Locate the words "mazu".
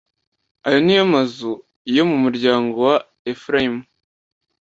1.13-1.51